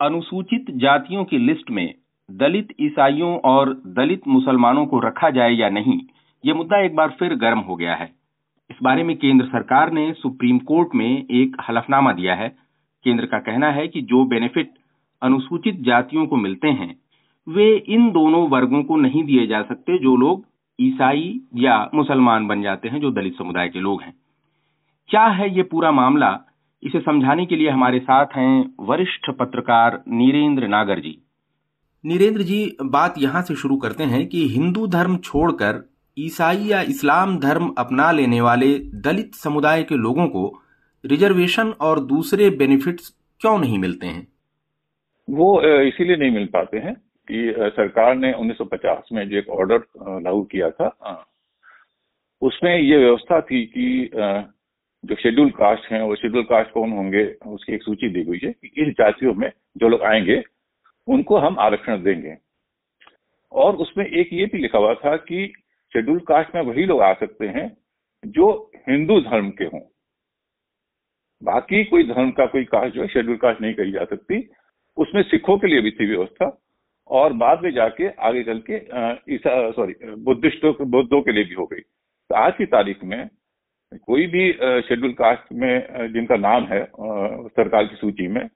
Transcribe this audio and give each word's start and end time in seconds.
अनुसूचित 0.00 0.66
जातियों 0.70 1.24
की 1.24 1.38
लिस्ट 1.38 1.70
में 1.70 1.94
दलित 2.30 2.68
ईसाइयों 2.80 3.38
और 3.38 3.82
दलित 3.86 4.28
मुसलमानों 4.28 4.86
को 4.86 4.98
रखा 5.00 5.30
जाए 5.30 5.52
या 5.52 5.68
नहीं, 5.68 6.00
ये 6.44 6.52
मुद्दा 6.52 6.78
एक 6.78 6.96
बार 6.96 7.10
फिर 7.10 7.34
गर्म 7.34 7.58
हो 7.58 7.76
गया 7.76 7.94
है। 7.94 8.12
इस 8.70 8.76
बारे 8.82 9.02
में 9.02 9.16
केंद्र 9.16 9.46
सरकार 9.46 9.92
ने 9.92 10.12
सुप्रीम 10.12 10.58
कोर्ट 10.58 10.88
में 10.94 11.26
एक 11.30 11.56
हलफनामा 11.68 12.12
दिया 12.12 12.34
है। 12.34 12.48
केंद्र 13.04 13.26
का 13.26 13.38
कहना 13.38 13.70
है 13.70 13.88
कि 13.88 14.02
जो 14.02 14.24
बेनिफिट 14.24 14.70
अनुसूचित 15.22 15.80
जातियों 15.80 16.26
को 16.26 16.36
मिलते 16.36 16.68
हैं, 16.68 16.96
वे 17.48 17.76
इन 17.76 18.10
दोनों 18.10 18.48
वर्गों 18.48 18.82
को 18.82 18.96
नहीं 18.96 19.24
दिए 19.24 19.46
जा 19.46 19.62
सकते 19.62 19.98
जो 19.98 20.16
लोग 20.16 20.46
ईसाई 20.80 21.40
या 21.56 21.90
मुसलमान 21.94 22.46
बन 22.46 22.62
जाते 22.62 22.88
हैं, 22.88 23.00
जो 23.00 23.10
दलित 23.10 23.36
समुदाय 23.38 23.68
के 23.68 23.78
लोग 23.78 24.02
हैं। 24.02 24.14
क्या 25.08 25.24
है 25.24 25.56
ये 25.56 25.62
पूरा 25.62 25.92
मामला? 25.92 26.40
इसे 26.82 27.00
समझाने 27.00 27.44
के 27.46 27.56
लिए 27.56 27.70
हमारे 27.70 27.98
साथ 27.98 28.36
हैं 28.36 28.74
वरिष्ठ 28.80 29.30
पत्रकार 29.30 30.02
नीरेंद्र 30.08 30.68
नागर 30.68 31.00
जी। 31.00 31.18
नीरेंद्र 32.04 32.42
जी 32.42 32.76
बात 32.82 33.14
यहाँ 33.18 33.42
से 33.42 33.54
शुरू 33.54 33.76
करते 33.76 34.04
हैं 34.04 34.26
कि 34.26 34.46
हिंदू 34.48 34.86
धर्म 34.86 35.16
छोड़कर 35.16 35.82
ईसाई 36.16 36.56
या 36.56 36.80
इस्लाम 36.82 37.38
धर्म 37.38 37.68
अपना 37.78 38.10
लेने 38.12 38.40
वाले 38.40 38.78
दलित 39.04 39.34
समुदाय 39.34 39.82
के 39.82 39.96
लोगों 39.96 40.26
को 40.26 40.60
रिजर्वेशन 41.04 41.72
और 41.80 42.00
दूसरे 42.04 42.50
बेनिफिट्स 42.50 43.08
क्यों 43.40 43.58
नहीं 43.58 43.78
मिलते 43.78 44.06
हैं? 44.06 44.26
वो 45.30 45.48
इसीलिए 45.82 46.16
नहीं 46.16 46.30
मिल 46.30 46.46
पाते 46.46 46.78
हैं 46.78 46.94
कि 47.28 47.54
सरकार 47.58 48.14
ने 48.16 48.32
1950 48.32 49.12
में 49.12 49.28
जो 49.28 49.36
एक 49.36 49.48
ऑर्डर 49.50 49.84
लागू 50.20 50.42
किया 50.42 50.70
था 50.70 50.88
उसमें 52.42 52.76
ये 52.78 52.96
व्यवस्था 52.96 53.40
थी 53.40 53.64
कि 53.66 54.10
जो 55.04 55.14
शेड्यूल 55.14 55.50
कास्ट 55.50 55.92
हैं, 55.92 56.02
वो 56.02 56.16
शेड्यूल 56.16 56.42
कास्ट 56.42 56.70
कौन 56.70 56.90
होंगे, 56.90 57.36
उसकी 57.46 57.72
एक 57.72 57.82
सूची 57.82 58.08
दी 58.08 58.22
गई 58.22 58.46
है 58.46 58.52
कि 58.52 58.70
इस 58.76 58.88
जातियों 58.88 59.34
में 59.34 59.52
जो 59.76 59.88
लोग 59.88 60.02
आएँगे, 60.02 60.42
उनको 61.06 61.38
हम 61.38 61.58
आरक्षण 61.58 62.02
देंगे। 62.02 62.36
और 63.52 63.76
उसमें 63.76 64.06
एक 64.06 64.28
ये 64.32 64.46
भी 64.46 64.58
लिखा 64.58 64.78
हुआ 64.78 64.94
था 64.94 65.16
कि 65.16 65.52
शेड्यूल 65.92 66.18
कास्ट 66.18 66.54
में 66.54 66.62
वही 66.62 66.84
लोग 66.84 67.00
आ 67.00 67.12
सकते 67.12 67.46
हैं 67.46 67.76
जो 68.26 68.70
हिंदू 68.88 69.20
धर्म 69.20 69.50
के 69.50 69.64
हों। 69.64 69.80
बाकी 71.42 71.84
कोई 71.84 72.02
धर्म 72.02 72.30
का 72.30 72.46
कोई 72.46 72.64
कास्ट 72.64 72.94
जो 72.94 73.02
है 73.02 73.08
शेड्यूल 73.08 73.36
कास्ट 73.36 73.60
नहीं 73.60 73.74
कही 73.74 73.90
जा 73.90 74.04
सकती। 74.04 74.50
उसमें 74.96 75.22
सिखों 75.22 75.58
के 75.58 75.66
लिए 75.66 75.80
भी 75.80 75.90
थी 75.90 76.06
व्यवस्था। 76.06 76.62
और 77.08 77.32
बाद 77.32 77.62
में 77.62 77.70
जाके 77.70 78.08
आगे 78.08 78.42
चल 78.42 78.62
के 78.70 78.74
ईसा 79.34 79.70
सॉरी 79.70 79.94
बुद्धिस्टों 80.16 80.74
बुद्धों 80.90 81.22
के 81.22 81.32
लिए 81.32 81.44
भी 81.44 81.54
हो 81.54 81.66
गई। 81.66 81.80
तो 82.28 82.34
आज 82.34 82.52
की 82.58 82.66
तारीख 82.66 83.04
में 83.04 83.28
कोई 83.92 84.26
भी 84.26 84.50
शेड्यूल 84.82 85.12
कास्ट 85.12 85.52
में 85.52 86.12
जिनका 86.12 86.36
नाम 86.36 86.64
है 86.64 86.84
सरकार 86.94 87.84
की 87.84 87.96
सूची 87.96 88.26
में 88.28 88.48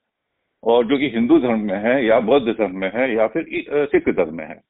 और 0.62 0.86
जो 0.86 0.98
कि 0.98 1.10
हिंदू 1.14 1.38
धर्म 1.38 1.60
में 1.60 1.78
है 1.78 2.04
या 2.06 2.18
बौद्ध 2.22 2.46
धर्म 2.48 2.77
में 2.77 2.90
है 2.94 3.14
या 3.14 3.27
फिर 3.27 3.46
सिख 3.86 4.08
धर्म 4.10 4.34
में 4.34 4.46
है 4.46 4.60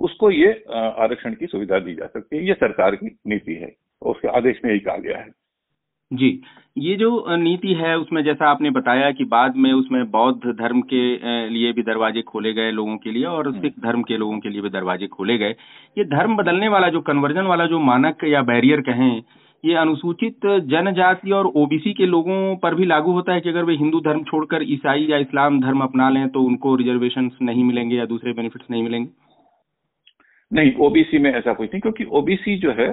उसको 0.00 0.30
ये 0.30 0.50
आरक्षण 0.70 1.34
की 1.34 1.46
सुविधा 1.46 1.78
दी 1.78 1.94
जा 1.94 2.06
सकती 2.06 2.36
है। 2.36 2.46
ये 2.46 2.54
सरकार 2.54 2.94
की 2.96 3.06
नीति 3.26 3.54
है 3.54 3.72
उसके 4.02 4.28
आदेश 4.28 4.60
में 4.64 4.70
यही 4.70 4.80
कहा 4.80 4.96
गया 4.96 5.18
है। 5.18 5.30
जी। 6.10 6.28
ये 6.76 6.94
जो 6.96 7.36
नीति 7.36 7.74
है 7.74 7.96
उसमें 7.98 8.22
जैसा 8.24 8.50
आपने 8.50 8.70
बताया 8.70 9.10
कि 9.10 9.24
बाद 9.24 9.56
में 9.56 9.72
उसमें 9.72 10.10
बौद्ध 10.10 10.52
धर्म 10.58 10.80
के 10.92 11.48
लिए 11.48 11.72
भी 11.72 11.82
दरवाजे 11.82 12.22
खोले 12.22 12.52
गए 12.52 12.70
लोगों 12.70 12.96
के 12.96 13.10
लिए 13.10 13.24
और 13.24 13.48
हम्म। 13.48 13.60
सिख 13.60 13.78
धर्म 13.80 14.02
के 14.02 14.16
लोगों 14.16 14.38
के 14.38 14.48
लिए 14.48 14.60
भी 14.60 14.70
दरवाजे 14.70 15.06
खोले 15.06 15.38
गए। 15.38 15.54
ये 15.98 16.04
धर्म 16.06 16.36
बदलने 16.36 16.68
वाला 16.68 16.88
जो 16.88 17.00
कन्वर्जन 17.00 17.46
वाला 17.46 17.66
जो 17.66 17.78
मानक 17.80 18.24
या 18.24 18.42
बैरियर 18.44 18.80
कहें 18.80 19.22
ये 19.64 19.74
अनुसूचित 19.74 20.46
जनजाति 20.66 21.30
और 21.32 21.46
ओबीसी 21.56 21.92
के 21.94 22.06
लोगों 22.06 22.56
पर 22.56 22.74
भी 22.74 22.84
लागू 22.84 23.12
होता 23.12 23.32
है 23.32 23.40
कि 23.40 23.48
अगर 23.48 23.64
वे 23.64 23.74
हिंदू 23.76 24.00
धर्म 24.00 24.22
छोड़कर 24.24 24.62
ईसाई 24.72 25.06
या 25.06 25.16
इस्लाम 25.18 25.60
धर्म 25.60 25.80
अपना 25.82 26.08
लें 26.10 26.28
तो 26.28 26.42
उनको 26.42 26.74
रिजर्वेशन 26.76 27.30
नहीं 27.42 27.64
मिलेंगे 27.64 27.96
या 27.96 28.04
दूसरे 28.06 28.32
बेनिफिट्स 28.32 28.70
नहीं 28.70 28.82
मिलेंगे? 28.82 29.08
नहीं 30.50 30.72
ओबीसी 30.86 31.18
में 31.18 31.32
ऐसा 31.32 31.52
कुछ 31.52 31.68
नहीं, 31.68 31.80
क्योंकि 31.80 32.04
ओबीसी 32.12 32.56
जो 32.58 32.72
है 32.72 32.88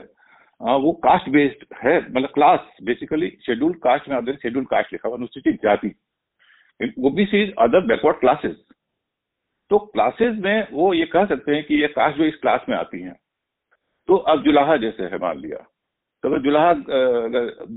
वो 0.61 0.91
कास्ट 1.03 1.29
बेस्ड 1.29 1.65
है 1.83 1.97
मतलब 1.99 2.29
क्लास 2.29 2.67
बेसिकली 2.83 3.29
शेड्यूल 3.45 3.73
कास्ट 3.83 4.09
में 4.09 4.15
अदर 4.17 4.35
शेड्यूल 4.41 4.65
कास्ट 4.65 4.93
लिखा 4.93 5.07
हुआ 5.09 5.17
अनुसूचित 5.17 5.59
जाति। 5.63 5.91
OBC 7.01 7.43
is 7.43 7.51
other 7.59 7.85
backward 7.87 8.19
classes 8.19 8.55
तो 9.71 9.77
क्लासेस 9.77 10.35
में 10.39 10.67
वो 10.71 10.93
ये 10.93 11.05
कह 11.13 11.25
सकते 11.25 11.55
हैं 11.55 11.63
कि 11.63 11.81
ये 11.81 11.87
कास्ट 11.89 12.17
जो 12.17 12.23
इस 12.23 12.35
क्लास 12.41 12.65
में 12.69 12.75
आती 12.77 13.01
हैं। 13.01 13.15
तो 14.09 14.15
अब 14.15 14.43
जुलाहा 14.43 14.77
जैसे 14.77 15.03
है, 15.03 15.17
मान 15.17 15.39
लिया। 15.39 15.57
तो 16.25 16.29
अगर 16.29 16.41
जुलाहा 16.41 16.71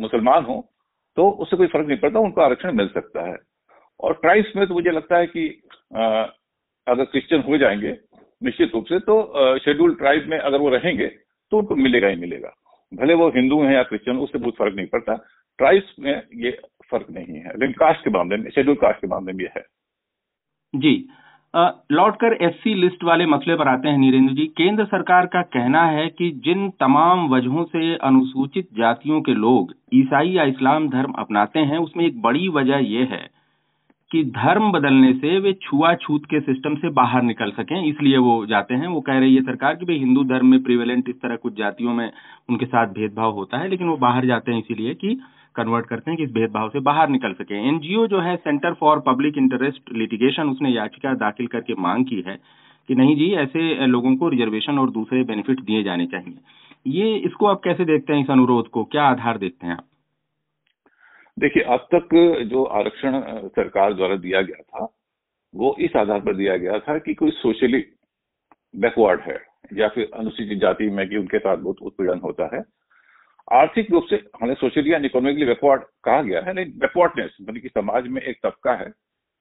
मुसलमान 0.02 0.44
हो 0.44 0.54
तो 1.16 1.28
उससे 1.42 1.56
कोई 1.56 1.66
फ़र्क 1.66 1.88
नहीं 1.88 1.98
पड़ता 1.98 2.18
उनको 2.18 2.40
आरक्षण 2.40 2.72
मिल 2.72 2.88
सकता 2.88 3.22
है। 3.22 3.36
और 4.00 4.14
ट्राइब्स 4.14 4.52
में 4.56 4.66
तो 4.66 4.74
मुझे 4.74 4.90
लगता 4.90 5.16
है 5.16 5.26
कि 5.26 5.42
आ, 5.96 6.02
अगर 6.86 7.04
क्रिश्चियन 7.04 7.42
हो 7.42 7.58
जाएँगे 7.58 7.90
निश्चित 8.42 8.70
रूप 8.74 8.84
से 8.86 8.98
तो 9.00 9.58
शेड्यूल 9.58 9.94
ट्राइब 9.94 10.28
में 10.28 10.38
अगर 10.38 10.58
वो 10.58 10.68
रहेंगे 10.68 11.06
तो 11.52 11.58
उनको 11.58 11.76
मिलेगा 11.76 12.08
ही 12.08 12.16
मिलेगा। 12.16 12.54
भले 12.92 13.14
वो 13.14 13.28
हिंदू 13.28 13.60
हैं 13.62 13.74
या 13.74 13.82
क्रिश्चियन 13.82 14.16
उससे 14.16 14.38
बहुत 14.38 14.56
फ़र्क 14.56 14.76
नहीं 14.76 14.86
पड़ता। 14.86 15.16
ट्राइब्स 15.58 15.94
में 16.00 16.22
ये 16.36 16.50
फ़र्क 16.90 17.06
नहीं 17.10 17.36
है। 17.36 17.50
लेकिन 17.50 17.72
कास्ट 17.72 18.04
के 18.04 18.10
मामले 18.10 18.36
में 18.36 18.50
शेड्यूल 18.50 18.76
कास्ट 18.76 19.00
के 19.00 19.06
मामले 19.06 19.32
में 19.32 19.44
ये 19.44 19.50
है। 19.56 19.64
जी। 20.74 20.94
लौटकर 21.54 22.32
एससी 22.42 22.74
लिस्ट 22.74 23.04
वाले 23.04 23.26
मसले 23.26 23.54
पर 23.56 23.68
आते 23.68 23.88
हैं 23.88 23.98
नीरेंद्र 23.98 24.34
जी। 24.34 24.44
केंद्र 24.56 24.84
सरकार 24.84 25.26
का 25.26 25.42
कहना 25.44 25.84
है 25.86 26.06
कि 26.08 26.30
जिन 26.44 26.68
तमाम 26.80 27.26
वजहों 27.28 27.64
से 27.66 27.94
अनुसूचित 27.96 28.68
जातियों 28.78 29.20
के 29.20 29.34
लोग 29.36 29.72
ईसाई 29.94 30.30
या 30.30 30.44
इस्लाम 30.44 30.88
धर्म 30.88 31.12
अपनाते 31.18 31.60
हैं, 31.60 31.78
उसमें 31.78 32.04
एक 32.06 32.20
बड़ी 32.22 32.48
वजह 32.50 32.84
यह 32.86 33.08
है 33.12 33.26
कि 34.10 34.22
धर्म 34.26 34.70
बदलने 34.72 35.12
से 35.14 35.38
वे 35.38 35.52
छुआछूत 35.62 36.24
के 36.24 36.40
सिस्टम 36.42 36.74
से 36.76 36.90
बाहर 36.92 37.22
निकल 37.22 37.50
सकें, 37.52 37.82
इसलिए 37.82 38.18
वो 38.18 38.44
जाते 38.46 38.74
हैं। 38.74 38.86
वो 38.88 39.00
कह 39.00 39.18
रही 39.18 39.34
है 39.34 39.42
सरकार 39.42 39.74
कि 39.74 39.86
भाई 39.86 39.98
हिंदू 39.98 40.24
धर्म 40.24 40.46
में 40.46 40.62
प्रिवेलेंट 40.62 41.08
इस 41.08 41.16
तरह 41.16 41.36
कुछ 41.36 41.56
जातियों 41.58 41.94
में 41.94 42.10
उनके 42.50 42.66
साथ 42.66 42.94
भेदभाव 42.94 43.32
होता 43.32 43.58
है, 43.58 43.68
लेकिन 43.68 43.88
वो 43.88 43.96
बाहर 43.98 44.26
जाते 44.26 44.52
हैं 44.52 44.58
इसीलिए 44.58 44.94
कि 44.94 45.18
कन्वर्ट 45.58 45.86
करते 45.86 46.10
हैं 46.10 46.18
कि 46.18 46.24
इस 46.24 46.32
भेदभाव 46.32 46.68
से 46.68 46.80
बाहर 46.80 47.08
निकल 47.08 47.32
सके। 47.32 47.66
एनजीओ 47.68 48.06
जो 48.06 48.20
है 48.20 48.36
centre 48.36 48.74
for 48.74 49.00
public 49.00 49.38
interest 49.38 49.92
litigation 49.92 50.48
उसने 50.48 50.70
याचिका 50.70 51.14
दाखिल 51.16 51.46
करके 51.46 51.74
मांग 51.78 52.04
की 52.04 52.22
है 52.26 52.38
कि 52.88 52.94
नहीं 52.94 53.16
जी, 53.16 53.32
ऐसे 53.34 53.86
लोगों 53.86 54.16
को 54.16 54.28
रिजर्वेशन 54.28 54.78
और 54.78 54.90
दूसरे 54.90 55.22
बेनिफिट 55.24 55.60
दिए 55.60 55.82
जाने 55.82 56.06
चाहिए। 56.06 56.34
ये, 56.86 57.16
इसको 57.16 57.46
आप 57.46 57.60
कैसे 57.64 57.84
देखते 57.84 58.12
हैं 58.12 58.20
इस 58.20 58.30
अनुरोध 58.30 58.68
को? 58.68 58.84
क्या 58.84 59.04
आधार 59.04 59.38
देखते 59.38 59.66
हैं 59.66 59.74
आप? 59.74 59.84
देखिए, 61.38 61.62
अब 61.62 61.86
तक 61.94 62.08
जो 62.50 62.62
आरक्षण 62.64 63.20
सरकार 63.48 63.92
द्वारा 63.94 64.16
दिया 64.16 64.40
गया 64.42 64.62
था, 64.62 64.86
वो 65.54 65.76
इस 65.80 65.96
आधार 65.96 66.20
पर 66.20 66.36
दिया 66.36 66.56
गया 66.56 66.78
था 66.78 66.98
कि 66.98 67.14
कोई 67.14 67.30
सोशली 67.30 67.84
बैकवर्ड 68.76 69.20
है, 69.20 69.38
या 69.72 69.88
फिर 69.88 70.10
अनुसूचित 70.14 70.58
जाति 70.58 70.90
में 70.90 71.08
कि 71.08 71.16
उनके 71.16 71.38
साथ 71.38 71.56
बहुत 71.56 71.76
उत्पीड़न 71.82 72.20
होता 72.24 72.48
है। 72.56 72.62
आर्थिक 73.48 73.90
रूप 73.90 74.06
से 74.10 74.16
हमें 74.40 74.54
सोशली 74.54 74.90
एंड 74.92 75.04
इकोनॉमिकली 75.04 75.46
बैकवर्ड 75.46 75.82
कहा 76.04 76.22
गया 76.22 76.40
है, 76.40 76.52
नहीं 76.52 76.66
बैकवर्डनेस 76.78 77.36
मतलब 77.40 77.60
कि 77.60 77.68
समाज 77.68 78.06
में 78.06 78.20
एक 78.22 78.38
तबका 78.42 78.72
है, 78.74 78.88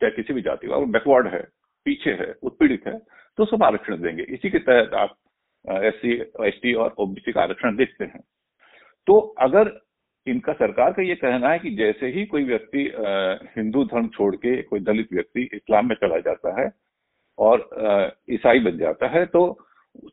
चाहे 0.02 0.12
किसी 0.12 0.34
भी 0.34 0.42
जाति 0.42 0.68
का, 0.68 0.76
वो 0.76 0.86
बैकवर्ड 0.88 1.28
है, 1.28 1.42
पीछे 1.86 2.12
है, 2.12 2.34
उत्पीड़ित 2.44 2.88
है 2.88 2.98
तो 3.38 3.46
सब 3.46 3.64
आरक्षण 3.64 4.02
देंगे। 4.02 4.24
इसी 4.26 4.50
के 4.50 4.60
तहत 4.60 4.94
आप 4.96 5.16
एस 5.66 5.94
सी 5.96 6.14
एस 6.48 6.60
टी 6.64 6.74
और 6.74 6.96
ओबीसी 7.00 7.32
का 7.32 7.42
आरक्षण 7.42 7.76
देखते 7.76 8.06
हैं। 8.06 8.22
तो 9.08 9.20
अगर 9.40 9.72
इनका 10.28 10.54
सरकार 10.54 10.92
का 10.92 11.02
ये 11.02 11.16
कहना 11.16 11.50
है 11.50 11.60
कि 11.60 11.70
जैसे 11.76 12.08
ही 12.12 12.26
कोई 12.26 12.44
व्यक्ति 12.44 12.92
हिंदू 13.58 13.84
धर्म 13.86 14.08
छोड़ 14.08 14.36
के 14.36 14.62
कोई 14.62 14.80
दलित 14.80 15.14
व्यक्ति 15.14 15.50
इस्लाम 15.54 15.88
में 15.90 15.96
चला 15.96 16.18
जाता 16.22 16.62
है 16.62 16.70
और 17.38 17.70
ईसाई 18.30 18.60
बन 18.60 18.78
जाता 18.78 19.08
है 19.10 19.26
तो 19.26 19.48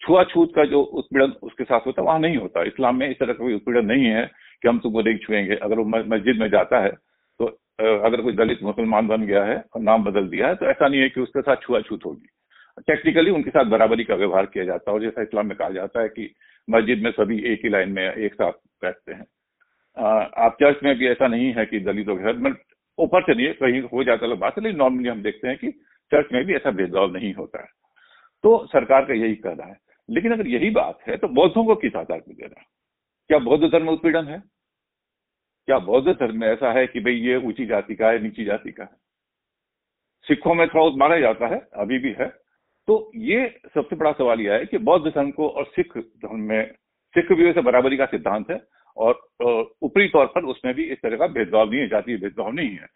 छुआछूत 0.02 0.52
का 0.56 0.64
जो 0.66 0.80
उत्पीड़न 0.80 1.32
उसके 1.42 1.64
साथ 1.64 1.86
होता 1.86 2.02
है, 2.02 2.06
वहाँ 2.06 2.18
नहीं 2.20 2.36
होता। 2.36 2.62
इस्लाम 2.64 2.96
में 2.96 3.08
इस 3.08 3.18
तरह 3.18 3.32
का 3.32 3.44
कोई 3.44 3.54
उत्पीड़न 3.54 3.86
नहीं 3.86 4.04
है 4.06 4.24
कि 4.62 4.68
हम 4.68 4.78
तुमको 4.78 5.02
नहीं 5.02 5.18
छुएँगे। 5.18 5.56
अगर 5.56 5.78
वो 5.78 5.84
मस्जिद 5.84 6.40
में 6.40 6.48
जाता 6.50 6.80
है 6.80 6.90
तो 7.40 7.46
अगर 8.00 8.20
कोई 8.20 8.32
दलित 8.34 8.62
मुसलमान 8.62 9.06
बन 9.08 9.26
गया 9.26 9.44
है 9.44 9.56
और 9.74 9.80
नाम 9.82 10.04
बदल 10.04 10.28
दिया 10.28 10.48
है 10.48 10.54
तो 10.54 10.66
ऐसा 10.66 10.88
नहीं 10.88 11.00
है 11.00 11.08
कि 11.08 11.20
उसके 11.20 11.40
साथ 11.40 11.56
छुआछूत 11.62 12.04
होगी। 12.06 12.26
टेक्निकली 12.82 13.30
उनके 13.30 13.50
साथ 13.50 13.64
बराबरी 13.66 14.04
का 14.04 14.14
व्यवहार 14.14 14.46
किया 14.46 14.64
जाता 14.64 14.90
है 14.90 14.94
और 14.94 15.02
जैसा 15.02 15.22
इस्लाम 15.22 15.46
में 15.46 15.56
कहा 15.56 15.68
जाता 15.70 16.02
है 16.02 16.08
कि 16.08 16.30
मस्जिद 16.68 17.02
में 17.02 17.10
सभी 17.12 17.38
एक 17.52 17.60
ही 17.64 17.70
लाइन 17.70 17.92
में 17.92 18.02
एक 18.04 18.34
साथ 18.34 18.52
बैठते 18.82 19.12
हैं। 19.12 19.26
आप 20.38 20.56
चर्च 20.60 20.82
में 20.84 20.94
भी 20.98 21.08
ऐसा 21.08 21.26
नहीं 21.26 21.52
है 21.52 21.64
कि 21.66 21.80
दलितों 21.82 22.16
के 22.16 22.22
साथ 22.24 22.54
ऊपर 22.98 23.22
चलिए 23.24 23.52
कहीं 23.52 23.80
हो 23.84 24.04
जाता 24.04 24.26
है 24.26 24.36
बात 24.36 24.58
है 24.58 24.62
लेकिन 24.64 24.78
नॉर्मली 24.78 25.08
हम 25.08 25.22
देखते 25.22 25.48
हैं 25.48 25.56
कि 25.58 25.70
चर्च 26.12 26.32
में 26.32 26.44
भी 26.44 26.54
ऐसा 26.54 26.70
भेदभाव 26.72 27.12
नहीं 27.12 27.32
होता 27.34 27.62
है। 27.62 27.68
तो 28.44 28.66
सरकार 28.66 29.04
का 29.04 29.14
यही 29.14 29.34
कहना 29.36 29.64
है। 29.64 29.76
लेकिन 30.08 30.32
अगर 30.32 30.46
यही 30.46 30.70
बात 30.70 30.98
है 31.08 31.16
तो 31.16 31.28
बौद्धों 31.30 31.64
को 31.64 31.74
किस 31.74 31.94
आधार 31.96 32.20
पर 32.20 32.32
देना 32.32 32.62
क्या 33.30 33.38
बौद्ध 33.40 33.64
धर्म 33.64 33.88
उत्पीड़न 33.88 34.26
है? 34.26 34.42
क्या 35.68 35.78
बौद्ध 35.78 36.08
धर्म 36.10 36.40
में 36.40 36.46
ऐसा 36.48 36.72
है 36.72 36.86
कि 36.86 37.00
भाई 37.00 37.14
ये 37.14 37.36
ऊँची 37.38 37.66
जाति 37.66 37.94
का 37.94 38.08
है, 38.08 38.22
नीची 38.22 38.44
जाति 38.44 38.72
का 38.72 38.82
है? 38.82 38.96
सिखों 40.26 40.54
में 40.54 40.66
थोड़ा 40.68 40.96
माना 40.96 41.18
जाता 41.18 41.46
है, 41.46 41.60
अभी 41.74 41.98
भी 41.98 42.12
है। 42.20 42.26
तो 42.88 43.10
ये 43.16 43.48
सबसे 43.74 43.96
बड़ा 43.96 44.12
सवाल 44.12 44.40
यह 44.40 44.52
है 44.52 44.66
कि 44.66 44.78
बौद्ध 44.78 45.06
धर्म 45.06 45.30
को 45.30 45.48
और 45.48 45.64
सिख 45.66 45.96
धर्म 45.98 46.40
में, 46.40 46.72
सिख 47.14 47.32
भी 47.32 47.44
वैसे 47.44 47.60
बराबरी 47.62 47.96
का 47.96 48.06
सिद्धांत 48.06 48.50
है 48.50 48.60
और 48.96 49.20
ऊपरी 49.82 50.08
तौर 50.08 50.26
पर 50.26 50.44
उसमें 50.44 50.74
भी 50.74 50.84
इस 50.84 50.98
तरह 51.02 51.16
का 51.16 51.26
भेदभाव 51.28 51.70
नहीं 51.70 51.80
है, 51.80 51.88
जातीय 51.88 52.16
भेदभाव 52.16 52.52
नहीं 52.52 52.70
है। 52.70 52.86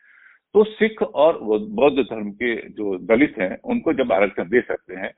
तो 0.55 0.65
सिख 0.67 1.03
और 1.03 1.39
बौद्ध 1.43 1.99
धर्म 1.99 2.31
के 2.33 2.55
जो 2.71 2.97
दलित 3.07 3.35
हैं, 3.39 3.57
उनको 3.63 3.93
जब 3.95 4.13
आरक्षण 4.13 4.49
दे 4.49 4.61
सकते 4.63 4.95
हैं, 4.95 5.11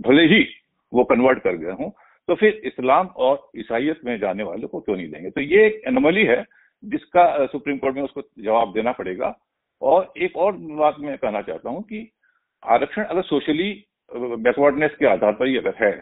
भले 0.00 0.22
ही 0.26 0.44
वो 0.92 1.04
कन्वर्ट 1.04 1.42
कर 1.42 1.56
गए 1.56 1.72
हों 1.72 1.90
तो 2.28 2.34
फिर 2.34 2.60
इस्लाम 2.66 3.06
और 3.18 3.50
ईसाइत 3.58 4.00
में 4.04 4.18
जाने 4.18 4.42
वालों 4.42 4.68
को 4.68 4.80
क्यों 4.80 4.96
नहीं 4.96 5.10
देंगे? 5.10 5.30
तो 5.30 5.40
ये 5.40 5.66
एक 5.66 5.80
एनोमली 5.88 6.24
है, 6.24 6.44
जिसका 6.82 7.46
सुप्रीम 7.46 7.78
कोर्ट 7.78 7.96
में 7.96 8.02
उसको 8.02 8.22
जवाब 8.38 8.72
देना 8.72 8.92
पड़ेगा। 8.92 9.34
और 9.82 10.12
एक 10.18 10.36
और 10.36 10.52
बात 10.52 10.96
मैं 11.00 11.16
कहना 11.18 11.40
चाहता 11.42 11.70
हूँ 11.70 11.82
कि 11.82 12.08
आरक्षण 12.62 13.04
अगर 13.04 13.22
सोशली 13.22 13.72
बैकवर्डनेस 14.10 14.90
के 14.98 15.06
आधार 15.06 15.32
पर 15.32 15.46
ही 15.46 15.56
अगर 15.56 15.74
है 15.76 15.92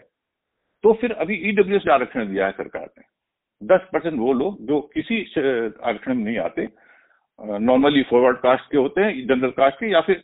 तो 0.83 0.93
फिर 0.93 1.11
अभी 1.13 1.35
ईडब्ल्यू 1.49 1.79
e 1.79 1.89
आरक्षण 1.91 2.27
दिया 2.27 2.45
है 2.45 2.51
सरकार 2.51 2.89
ने। 2.89 3.03
दस 3.61 3.87
परसेंट 3.93 4.19
वो 4.19 4.33
लोग 4.33 4.57
जो 4.67 4.79
किसी 4.93 5.21
आरक्षण 5.31 6.13
में 6.13 6.23
नहीं 6.23 6.37
आते 6.39 6.67
नॉर्मली 7.41 8.03
फॉरवर्ड 8.03 8.37
कास्ट 8.37 8.71
के 8.71 8.77
होते 8.77 9.01
हैं 9.01 9.27
जनरल 9.27 9.51
कास्ट 9.51 9.79
के, 9.79 9.87
या 9.87 10.01
फिर 10.01 10.23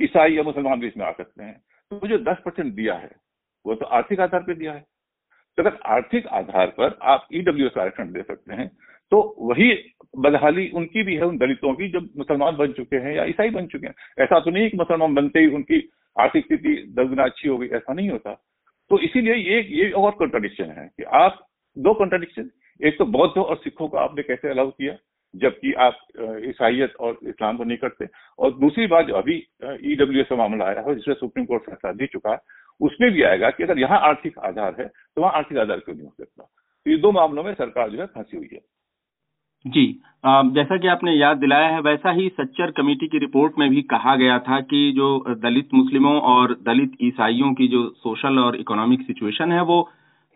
ईसाई 0.00 0.34
या 0.34 0.42
मुसलमान 0.42 0.80
भी 0.80 0.86
इसमें 0.86 1.04
आ 1.06 1.10
सकते 1.12 1.44
हैं। 1.44 1.60
तो 1.92 2.06
जो 2.08 2.18
दस 2.20 2.36
परसेंट 2.44 2.74
दिया 2.74 2.94
है, 2.94 3.10
वो 3.66 3.74
तो 3.74 3.86
आर्थिक 3.88 4.20
आधार 4.20 4.42
पर 4.42 4.54
दिया 4.54 4.72
है। 4.72 4.84
तो 5.58 5.62
अगर 5.62 5.78
आर्थिक 5.86 6.26
आधार 6.32 6.66
पर 6.78 6.98
आप 7.04 7.26
ईडब्ल्यू 7.32 7.68
e 7.68 7.78
आरक्षण 7.78 8.12
दे 8.12 8.22
सकते 8.22 8.54
हैं 8.54 8.70
तो 9.12 9.18
वही 9.40 9.70
बदहाली 10.16 10.68
उनकी 10.70 11.02
भी 11.02 11.14
है, 11.16 11.24
उन 11.24 11.36
दलितों 11.38 11.74
की, 11.74 11.88
जो 11.88 12.00
मुसलमान 12.18 12.56
बन 12.56 12.72
चुके 12.72 12.96
हैं 12.96 13.14
या 13.14 13.24
ईसाई 13.24 13.50
बन 13.50 13.66
चुके 13.66 13.86
हैं। 13.86 13.94
ऐसा 14.18 14.38
तो 14.40 14.50
नहीं 14.50 14.70
कि 14.70 14.76
मुसलमान 14.76 15.14
बनते 15.14 15.40
ही 15.40 15.46
उनकी 15.54 15.80
आर्थिक 16.16 16.44
स्थिति 16.44 16.74
दस 16.98 17.08
गुना 17.08 17.24
अच्छी 17.24 17.48
हो 17.48 17.58
गई, 17.58 17.68
ऐसा 17.68 17.92
नहीं 17.92 18.08
होता। 18.10 18.32
तो 18.90 18.98
इसीलिए 18.98 19.34
ये 19.34 19.60
ये 19.74 19.90
और 19.92 20.10
कॉन्ट्राडिक्शन 20.12 20.70
है 20.70 20.86
कि 20.88 21.02
आप, 21.14 21.46
दो 21.76 21.94
कॉन्ट्राडिक्शन 21.94 22.50
एक 22.80 22.98
तो 22.98 23.04
बौद्ध 23.06 23.36
और 23.38 23.56
सिखों 23.56 23.88
को 23.88 23.96
आपने 23.96 24.22
कैसे 24.22 24.50
अलाउ 24.50 24.70
किया 24.70 24.96
जबकि 25.34 25.72
आप 25.80 25.98
ईसाइत 26.48 26.94
और 26.96 27.18
इस्लाम 27.24 27.56
को 27.56 27.64
नहीं 27.64 27.78
करते। 27.78 28.08
और 28.38 28.50
दूसरी 28.54 28.86
बात, 28.86 29.06
जो 29.06 29.14
अभी 29.14 29.36
ईडब्ल्यू 29.84 30.22
e 30.22 30.26
का 30.26 30.36
मामला 30.36 30.64
आया 30.64 30.84
है 30.88 30.94
जिसमें 30.94 31.14
सुप्रीम 31.16 31.46
कोर्ट 31.46 31.62
फैसला 31.62 31.92
दे 31.92 32.06
चुका 32.08 32.30
है, 32.30 32.38
उसमें 32.80 33.10
भी 33.12 33.22
आएगा 33.24 33.50
कि 33.50 33.62
अगर 33.62 33.78
यहाँ 33.78 34.00
आर्थिक 34.02 34.38
आधार 34.40 34.76
है 34.80 34.86
तो 34.86 35.22
वहाँ 35.22 35.32
आर्थिक 35.34 35.58
आधार 35.58 35.78
क्यों 35.78 35.96
नहीं 35.96 36.06
हो 36.06 36.14
सकता? 36.14 36.42
तो 36.42 36.90
ये 36.90 36.96
दो 36.98 37.12
मामलों 37.12 37.44
में 37.44 37.52
सरकार 37.54 37.90
जो 37.90 38.00
है 38.00 38.06
फंसी 38.08 38.36
हुई 38.36 38.48
है। 38.52 38.60
जी 39.64 39.86
जैसा 40.24 40.76
कि 40.78 40.88
आपने 40.88 41.12
याद 41.12 41.36
दिलाया 41.38 41.68
है, 41.68 41.80
वैसा 41.82 42.10
ही 42.12 42.28
सच्चर 42.30 42.70
कमेटी 42.72 43.06
की 43.08 43.18
रिपोर्ट 43.18 43.58
में 43.58 43.68
भी 43.70 43.82
कहा 43.90 44.14
गया 44.16 44.38
था 44.40 44.60
कि 44.62 44.80
जो 44.96 45.08
दलित 45.36 45.68
मुस्लिमों 45.74 46.20
और 46.22 46.52
दलित 46.62 46.96
ईसाइयों 47.02 47.52
की 47.54 47.68
जो 47.68 47.82
सोशल 47.98 48.38
और 48.38 48.56
इकोनॉमिक 48.56 49.02
सिचुएशन 49.02 49.52
है, 49.52 49.62
वो 49.62 49.82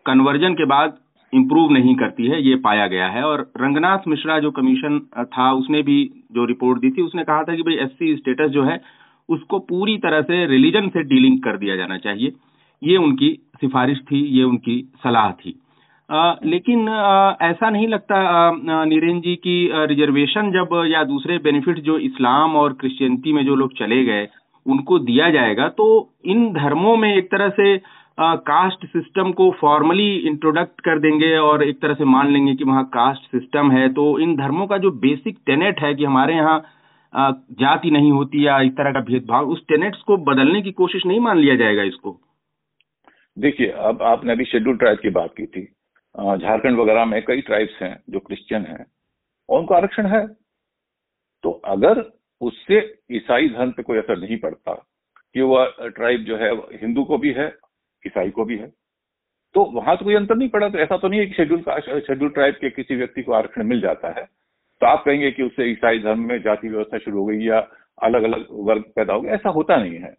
कन्वर्जन 0.05 0.53
के 0.53 0.65
बाद 0.67 0.97
इम्प्रूव 1.33 1.71
नहीं 1.71 1.95
करती 1.95 2.27
है 2.27 2.41
ये 2.43 2.55
पाया 2.57 2.87
गया 2.87 3.07
है। 3.07 3.23
और 3.23 3.41
रंगनाथ 3.57 4.07
मिश्रा 4.07 4.39
जो 4.39 4.51
कमीशन 4.51 4.99
था 5.33 5.51
उसने 5.53 5.81
भी 5.81 5.99
जो 6.33 6.45
रिपोर्ट 6.45 6.79
दी 6.81 6.91
थी 6.91 7.01
उसने 7.01 7.23
कहा 7.23 7.43
था 7.43 7.55
कि 7.55 7.63
भाई 7.63 7.75
एससी 7.85 8.15
स्टेटस 8.15 8.49
जो 8.51 8.63
है 8.63 8.81
उसको 9.29 9.59
पूरी 9.69 9.97
तरह 9.97 10.21
से 10.21 10.45
रिलीजन 10.45 10.87
से 10.89 11.03
डीलिंग 11.05 11.39
कर 11.39 11.57
दिया 11.57 11.75
जाना 11.75 11.97
चाहिए। 11.97 12.31
ये 12.81 12.97
उनकी 12.97 13.29
सिफारिश 13.61 13.99
थी 14.11 14.23
ये 14.37 14.43
उनकी 14.43 14.81
सलाह 15.03 15.31
थी। 15.31 15.53
आ, 16.09 16.33
लेकिन 16.45 16.87
आ, 16.89 17.35
ऐसा 17.41 17.69
नहीं 17.69 17.87
लगता 17.87 18.85
नीरेन 18.85 19.19
जी 19.21 19.35
की 19.35 19.57
रिजर्वेशन 19.73 20.51
जब 20.51 20.69
या 20.87 21.03
दूसरे 21.03 21.37
बेनिफिट 21.37 21.79
जो 21.79 21.97
इस्लाम 21.99 22.55
और 22.55 22.73
क्रिश्चियनिटी 22.73 23.33
में 23.33 23.45
जो 23.45 23.55
लोग 23.55 23.73
चले 23.77 24.03
गए 24.03 24.27
उनको 24.65 24.99
दिया 24.99 25.29
जाएगा 25.29 25.67
तो 25.67 25.85
इन 26.25 26.49
धर्मों 26.53 26.95
में 26.97 27.13
एक 27.15 27.29
तरह 27.31 27.49
से 27.49 27.75
कास्ट 28.19 28.85
सिस्टम 28.85 29.31
को 29.31 29.49
फॉर्मली 29.51 30.15
इंट्रोडक्ट 30.27 30.81
कर 30.81 30.99
देंगे 30.99 31.35
और 31.37 31.63
एक 31.63 31.81
तरह 31.81 31.93
से 31.93 32.05
मान 32.05 32.31
लेंगे 32.31 32.55
कि 32.55 32.63
वहाँ 32.63 32.83
कास्ट 32.93 33.31
सिस्टम 33.31 33.71
है 33.71 33.87
तो 33.93 34.07
इन 34.19 34.35
धर्मों 34.35 34.67
का 34.67 34.77
जो 34.77 34.91
बेसिक 34.99 35.37
टेनेट 35.45 35.79
है 35.79 35.93
कि 35.95 36.05
हमारे 36.05 36.33
यहाँ 36.35 36.59
जाति 37.13 37.91
नहीं 37.91 38.11
होती 38.11 38.45
या 38.47 38.59
इस 38.61 38.71
तरह 38.71 38.91
का 38.91 38.99
भेदभाव, 39.01 39.47
उस 39.47 39.61
टेनेट्स 39.67 40.01
को 40.01 40.17
बदलने 40.25 40.61
की 40.61 40.71
कोशिश 40.71 41.05
नहीं 41.05 41.19
मान 41.19 41.37
लिया 41.37 41.55
जाएगा 41.55 41.83
इसको। 41.83 42.19
देखिए, 43.37 43.67
अब 43.67 44.01
आपने 44.03 44.31
अभी 44.31 44.45
शेड्यूल 44.45 44.77
ट्राइब 44.77 44.99
की 44.99 45.09
बात 45.09 45.33
की 45.37 45.45
थी। 45.45 45.63
झारखंड 46.15 46.79
वगैरह 46.79 47.05
में 47.05 47.21
कई 47.25 47.41
ट्राइब्स 47.41 47.81
हैं 47.81 47.95
जो 48.09 48.19
क्रिश्चियन 48.19 48.65
हैं, 48.65 48.85
और 49.49 49.59
उनको 49.59 49.73
आरक्षण 49.75 50.05
है। 50.07 50.25
तो 51.43 51.51
अगर 51.67 52.03
उससे 52.41 52.79
ईसाई 53.11 53.49
धर्म 53.49 53.71
पे 53.71 53.83
कोई 53.83 53.97
असर 53.97 54.19
नहीं 54.19 54.37
पड़ता 54.39 54.73
कि 55.35 55.41
वह 55.43 55.73
ट्राइब 55.87 56.23
जो 56.23 56.37
है 56.37 56.53
हिंदू 56.81 57.03
को 57.03 57.17
भी 57.17 57.31
है 57.31 57.49
ईसाई 58.05 58.29
को 58.29 58.45
भी 58.45 58.57
है। 58.57 58.67
तो 59.55 59.63
वहाँ 59.73 59.95
तो 59.97 60.05
कोई 60.05 60.15
अंतर 60.15 60.35
नहीं 60.35 60.49
पड़ा 60.49 60.69
तो 60.69 60.79
ऐसा 60.79 60.97
तो 60.97 61.07
नहीं 61.07 61.19
है 61.19 61.25
कि 61.25 61.33
शेड्यूल 61.33 61.63
शेड्यूल 62.01 62.29
ट्राइब 62.29 62.55
के 62.55 62.69
किसी 62.69 62.95
व्यक्ति 62.95 63.21
को 63.23 63.33
आरक्षण 63.33 63.63
मिल 63.67 63.81
जाता 63.81 64.09
है। 64.19 64.25
तो 64.81 64.87
आप 64.87 65.03
कहेंगे 65.05 65.31
कि 65.31 65.43
उससे 65.43 65.65
ईसाई 65.71 65.99
धर्म 65.99 66.19
में 66.27 66.41
जाति 66.41 66.69
व्यवस्था 66.69 66.97
शुरू 66.97 67.19
हो 67.19 67.25
गई 67.25 67.39
या 67.39 67.59
अलग 68.01 68.23
अलग 68.23 68.45
वर्ग 68.67 68.83
पैदा 68.95 69.13
हो 69.13 69.21
गया 69.21 69.33
ऐसा 69.33 69.49
होता 69.49 69.77
नहीं 69.77 69.97
है। 69.99 70.13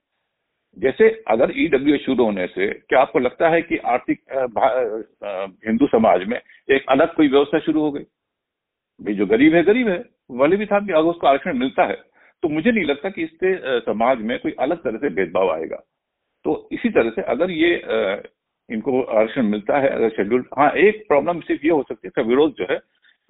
जैसे 0.77 1.09
अगर 1.29 1.53
ईडब्ल्यू 1.57 1.97
e 1.97 2.01
शुरू 2.01 2.25
होने 2.25 2.47
से, 2.47 2.67
क्या 2.67 3.01
आपको 3.01 3.19
लगता 3.19 3.49
है 3.49 3.63
कि 3.63 3.77
आर्थिक 3.87 4.21
हिंदू 5.67 5.87
समाज 5.89 6.25
में 6.25 6.39
एक 6.69 6.85
अलग 6.91 7.15
कोई 7.15 7.29
व्यवस्था 7.29 7.59
शुरू 7.61 7.81
हो 7.81 7.91
गई? 7.93 8.05
भाई 9.01 9.15
जो 9.15 9.27
गरीब 9.27 9.55
है 9.55 9.63
गरीब 9.65 9.89
है, 9.89 10.05
वाले 10.31 10.57
भी 10.57 10.67
था 10.67 10.81
कि 10.81 10.93
अगर 10.93 11.09
उसको 11.09 11.27
आरक्षण 11.27 11.59
मिलता 11.59 11.85
है 11.85 11.97
तो 12.43 12.49
मुझे 12.49 12.71
नहीं 12.73 12.85
लगता 12.85 13.11
कि 13.11 13.23
इससे 13.23 13.81
समाज 13.83 14.21
में 14.21 14.39
कोई 14.39 14.55
अलग 14.61 14.83
तरह 14.85 14.99
से 14.99 15.09
भेदभाव 15.11 15.51
आएगा। 15.53 15.83
तो 16.45 16.69
इसी 16.73 16.89
तरह 16.91 17.11
से 17.11 17.23
अगर 17.31 17.51
ये 17.53 17.75
इनको 18.69 19.03
आरक्षण 19.03 19.43
मिलता 19.45 19.79
है, 19.79 19.89
अगर 19.89 20.09
शेड्यूल 20.11 20.45
हाँ 20.59 20.71
एक 20.79 21.05
प्रॉब्लम 21.09 21.41
सिर्फ़ 21.41 21.65
ये 21.67 21.71
हो 21.71 21.83
सकती 21.83 22.07
है, 22.07 22.09
इसका 22.09 22.23
विरोध 22.23 22.55
जो 22.59 22.67
है, 22.71 22.81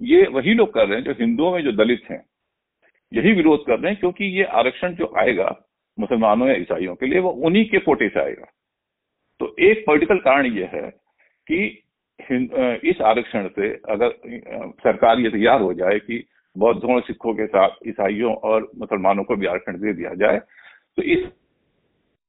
ये 0.01 0.27
वही 0.33 0.55
लोग 0.55 0.73
कर 0.75 0.87
रहे 0.87 0.99
हैं 0.99 1.05
जो 1.05 1.13
हिंदुओं 1.21 1.53
में 1.53 1.63
जो 1.65 1.73
दलित 1.75 2.03
हैं। 2.11 2.23
यही 3.13 3.33
विरोध 3.33 3.65
कर 3.67 3.79
रहे 3.79 3.93
हैं 3.93 4.01
क्योंकि 4.01 4.25
ये 4.37 4.45
आरक्षण 4.55 4.95
जो 4.95 5.13
आएगा 5.19 5.55
मुसलमानों 5.99 6.49
या 6.49 6.55
ईसाइयों 6.57 6.95
के 6.95 7.07
लिए, 7.07 7.19
वो 7.19 7.31
उन्हीं 7.31 7.65
के 7.71 7.79
कोटे 7.81 8.09
से 8.09 8.21
आएगा। 8.21 8.51
तो 9.41 9.55
एक 9.61 9.85
पॉलिटिकल 9.87 10.19
कारण 10.21 10.47
ये 10.49 10.69
है 10.73 10.89
कि 11.47 11.67
इस 12.91 13.01
आरक्षण 13.03 13.49
से 13.49 13.69
अगर 13.91 14.15
सरकार 14.81 15.21
ये 15.21 15.31
तैयार 15.31 15.61
हो 15.61 15.73
जाए 15.75 15.99
कि 16.01 16.25
बौद्धों 16.57 16.95
और 16.95 17.03
सिखों 17.03 17.35
के 17.35 17.47
साथ 17.47 17.77
ईसाइयों 17.89 18.35
और 18.45 18.71
मुसलमानों 18.79 19.25
को 19.25 19.37
भी 19.37 19.47
आरक्षण 19.47 19.79
दे 19.81 19.93
दिया 19.93 20.15
जाए 20.15 20.39
तो 20.99 21.03
इस 21.05 21.25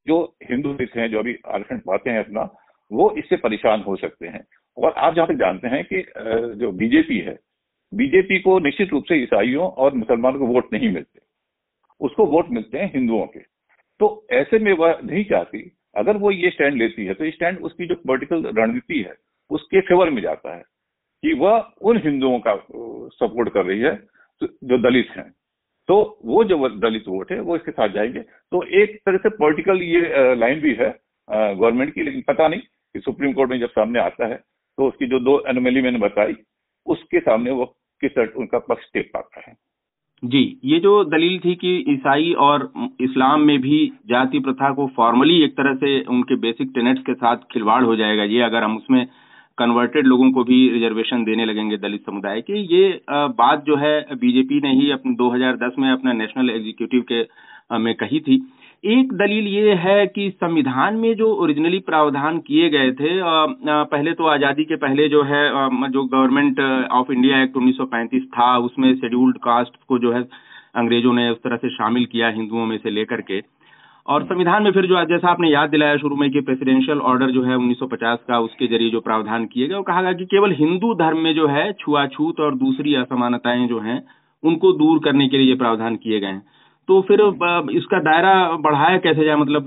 जो 0.08 0.24
हिंदू 0.50 0.78
हैं, 0.98 1.10
जो 1.12 1.20
अभी 1.20 1.36
आरक्षण 1.48 1.80
पाते 1.80 2.10
हैं 2.10 2.20
अपना, 2.20 2.50
वो 2.92 3.12
इससे 3.18 3.36
परेशान 3.38 3.82
हो 3.82 3.96
सकते 3.96 4.28
हैं। 4.28 4.44
और 4.78 4.92
आप 4.92 5.16
जहाँ 5.16 5.28
तक 5.28 5.34
जानते 5.34 5.68
हैं 5.68 5.84
कि 5.86 6.02
जो 6.56 6.72
बीजेपी 6.72 7.18
है, 7.20 7.38
बीजेपी 7.94 8.40
को 8.40 8.58
निश्चित 8.60 8.90
रूप 8.92 9.04
से 9.04 9.16
ईसाइयों 9.16 9.68
और 9.68 9.94
मुसलमानों 9.94 10.40
को 10.40 10.46
वोट 10.48 10.74
नहीं 10.74 10.92
मिलते। 10.92 11.20
उसको 12.02 12.26
वोट 12.26 12.50
मिलते 12.50 12.78
हैं 12.78 12.92
हिंदुओं 12.94 13.26
के। 13.26 13.40
तो 14.00 14.28
ऐसे 14.32 14.60
में 14.60 14.72
वह 14.74 15.00
नहीं 15.04 15.24
चाहती। 15.26 15.72
अगर 15.96 16.18
वो 16.18 16.32
ये 16.32 16.50
स्टैंड 16.50 16.76
लेती 16.76 17.06
है 17.06 17.14
तो 17.14 17.26
ये 17.26 17.32
स्टैंड 17.32 17.60
उसकी 17.60 17.86
जो 17.86 17.96
पॉलिटिकल 18.08 18.46
रणनीति 18.58 19.02
है, 19.02 19.14
उसके 19.52 19.82
फेवर 19.82 20.10
में 20.10 20.22
जाता 20.22 20.56
है 20.56 20.64
कि 21.24 21.34
वह 21.34 21.72
उन 21.82 21.98
हिंदुओं 21.98 22.40
का 22.40 22.56
सपोर्ट 23.18 23.50
कर 23.54 23.66
रही 23.66 23.80
है, 23.80 23.96
जो 24.44 24.78
दलित 24.84 25.10
हैं। 25.18 25.32
तो 25.90 25.96
वो 26.26 26.44
जो 26.44 26.68
दलित 26.70 27.08
वोट 27.08 27.32
है 27.32 27.40
वो 27.42 27.56
इसके 27.56 27.72
साथ 27.72 27.90
जाएँगे। 27.90 28.20
तो 28.20 28.64
एक 28.82 28.96
तरह 29.06 29.18
से 29.18 29.30
पॉलिटिकल 29.38 29.82
ये 29.84 30.36
लाइन 30.36 30.60
भी 30.60 30.74
है 30.74 30.90
गवर्नमेंट 31.30 31.94
की, 31.94 32.02
लेकिन 32.02 32.24
पता 32.28 32.48
नहीं 32.48 32.62
कि 32.62 33.00
सुप्रीम 33.00 33.34
कोर्ट 33.34 33.50
में 33.50 33.60
जब 33.60 33.70
सामने 33.70 34.00
आता 34.00 34.28
है 34.28 34.36
तो 34.78 34.88
उसकी 34.88 35.08
जो 35.08 35.20
दो 35.20 35.40
एनोमली 35.50 35.82
मैंने 35.82 36.00
बताई, 36.00 36.36
उसके 36.88 37.20
सामने 37.20 37.52
वो 37.52 37.66
किस 38.02 38.18
उनका 38.18 38.60
पक्ष 38.60 38.86
टेक 38.94 39.10
पाता 39.14 39.42
है। 39.48 39.56
जी, 40.24 40.60
ये 40.64 40.80
जो 40.80 41.04
दलील 41.06 41.40
थी 41.40 41.54
कि 41.56 41.76
ईसाई 41.90 42.32
और 42.40 42.72
इस्लाम 43.02 43.42
में 43.42 43.60
भी 43.62 43.86
जाति 44.08 44.40
प्रथा 44.40 44.72
को 44.74 44.88
फॉर्मली 44.96 45.42
एक 45.44 45.54
तरह 45.54 45.76
से 45.76 46.00
उनके 46.10 46.36
बेसिक 46.40 46.72
टेनेट्स 46.76 47.02
के 47.02 47.14
साथ 47.14 47.38
खिलवाड़ 47.52 47.84
हो 47.84 47.96
जाएगा, 47.96 48.24
ये 48.24 48.42
अगर 48.42 48.64
हम 48.64 48.78
उसमें 48.78 49.06
कन्वर्टेड 49.62 50.08
लोगों 50.08 50.32
को 50.32 50.44
भी 50.44 50.58
रिजर्वेशन 50.72 51.24
देने 51.24 51.46
लगेंगे 51.46 51.78
दलित 51.80 52.02
समुदाय 52.04 52.42
के। 52.42 52.60
ये 52.70 53.02
बात 53.10 53.64
जो 53.66 53.76
है 53.78 54.00
बीजेपी 54.18 54.60
ने 54.62 54.74
ही 54.76 54.92
अपने 54.92 55.14
2010 55.18 55.80
में 55.80 55.92
अपना 55.92 56.14
नेशनल 56.16 56.50
एग्जीक्यूटिव 56.52 57.06
के 57.12 57.22
में 57.78 57.94
कही 57.96 58.20
थी। 58.22 58.36
एक 58.84 59.12
दलील 59.14 59.48
ये 59.48 59.74
है 59.78 60.06
कि 60.08 60.30
संविधान 60.34 60.96
में 60.96 61.14
जो 61.16 61.28
ओरिजिनली 61.36 61.80
प्रावधान 61.82 62.38
किए 62.48 62.70
गए 62.70 62.92
थे 62.94 63.10
पहले 63.86 64.14
तो 64.14 64.26
आज़ादी 64.28 64.64
के 64.66 64.76
पहले 64.78 65.08
जो 65.10 65.22
है 65.24 65.44
जो 65.90 66.04
गवर्नमेंट 66.06 66.60
ऑफ़ 66.92 67.12
इंडिया 67.12 67.42
एक्ट 67.44 67.58
1935 67.58 68.26
था, 68.28 68.58
उसमें 68.60 68.94
शेड्यूल्ड 68.96 69.38
कास्ट 69.40 69.76
को 69.88 70.00
जो 70.00 70.12
है 70.12 70.22
अंग्रेज़ों 70.76 71.14
ने 71.14 71.30
उस 71.30 71.38
तरह 71.40 71.56
से 71.58 71.70
शामिल 71.72 72.06
किया 72.06 72.30
हिंदुओं 72.32 72.66
में 72.66 72.78
से 72.78 72.90
लेकर 72.92 73.22
के। 73.22 73.40
और 74.08 74.24
संविधान 74.24 74.64
में 74.64 74.72
फिर 74.72 74.86
जो 74.86 75.04
जैसा 75.06 75.30
आपने 75.30 75.50
याद 75.50 75.70
दिलाया 75.70 75.98
शुरू 75.98 76.16
में 76.16 76.30
कि 76.32 76.42
प्रेसिडेंशियल 76.42 77.00
ऑर्डर 77.00 77.32
जो 77.32 77.44
है 77.44 77.56
1950 77.58 78.18
का, 78.28 78.40
उसके 78.40 78.68
ज़रिए 78.68 78.90
जो 78.90 79.02
प्रावधान 79.02 79.46
किए 79.46 79.68
गए, 79.68 79.76
वो 79.76 79.84
कहा 79.84 80.02
गया 80.02 80.14
कि 80.14 80.26
केवल 80.26 80.52
हिंदू 80.52 80.94
धर्म 80.94 81.18
में 81.18 81.34
जो 81.36 81.48
है 81.48 81.74
छुआछूत 81.74 82.40
और 82.40 82.56
दूसरी 82.56 82.96
असमानताएँ 82.96 83.68
जो 83.68 83.80
हैं, 83.80 84.04
उनको 84.44 84.72
दूर 84.74 85.00
करने 85.04 85.28
के 85.28 85.38
लिए 85.38 85.48
ये 85.48 85.56
प्रावधान 85.56 85.96
किए 85.96 86.20
गए 86.20 86.28
हैं। 86.28 86.44
तो 86.88 87.02
फिर 87.02 87.22
इसका 87.72 88.00
दायरा 88.00 88.52
बढ़ाया 88.52 88.98
कैसे 88.98 89.26
जाए? 89.26 89.36
मतलब 89.36 89.66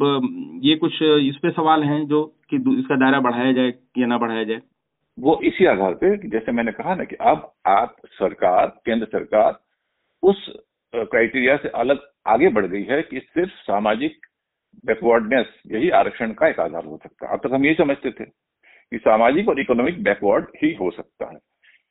ये 0.64 0.76
कुछ 0.76 1.02
इस 1.02 1.36
पे 1.36 1.50
सवाल 1.50 1.82
हैं 1.82 2.06
जो 2.06 2.24
कि 2.50 2.56
इसका 2.56 2.96
दायरा 2.96 3.20
बढ़ाया 3.20 3.52
जाए 3.52 3.74
या 3.98 4.06
ना 4.06 4.18
बढ़ाया 4.18 4.44
जाए? 4.44 4.60
वो 5.20 5.40
इसी 5.44 5.64
आधार 5.64 5.94
पे, 5.94 6.28
जैसे 6.28 6.52
मैंने 6.52 6.72
कहा 6.72 6.94
ना 6.94 7.04
कि 7.04 7.16
अब 7.16 7.52
आप 7.66 7.96
सरकार, 8.06 8.66
केंद्र 8.66 9.06
सरकार, 9.06 9.58
उस 10.22 10.52
क्राइटेरिया 10.94 11.56
से 11.56 11.68
अलग 11.76 12.00
आगे 12.26 12.48
बढ़ 12.48 12.66
गई 12.66 12.82
है 12.82 13.00
कि 13.02 13.20
सिर्फ़ 13.20 13.52
सामाजिक 13.62 14.26
बैकवर्डनेस 14.86 15.46
यही 15.66 15.90
आरक्षण 15.92 16.32
का 16.32 16.48
एक 16.48 16.60
आधार 16.60 16.84
हो 16.84 16.98
सकता 17.02 17.26
है। 17.26 17.32
अब 17.32 17.40
तक 17.40 17.54
हम 17.54 17.64
ये 17.66 17.74
समझते 17.74 18.10
थे 18.10 18.24
कि 18.24 18.98
सामाजिक 18.98 19.48
और 19.48 19.60
इकोनॉमिक 19.60 20.02
बैकवर्ड 20.04 20.46
ही 20.62 20.72
हो 20.74 20.90
सकता 20.90 21.30
है। 21.32 21.38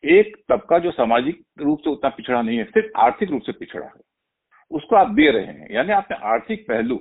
एक 0.03 0.35
तबका 0.49 0.79
जो 0.79 0.91
सामाजिक 0.91 1.41
रूप 1.59 1.79
से 1.79 1.89
उतना 1.89 2.09
पिछड़ा 2.09 2.41
नहीं 2.41 2.57
है, 2.57 2.63
सिर्फ़ 2.65 2.91
आर्थिक 2.97 3.29
रूप 3.29 3.41
से 3.41 3.51
पिछड़ा 3.51 3.85
है। 3.85 4.01
उसको 4.71 4.95
आप 4.95 5.11
दे 5.11 5.29
रहे 5.31 5.45
हैं, 5.45 5.67
यानी 5.71 5.91
आपने 5.91 6.17
आर्थिक 6.29 6.67
पहलू 6.67 6.99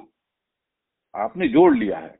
आपने 1.15 1.49
जोड़ 1.49 1.75
लिया 1.77 1.99
है 1.99 2.15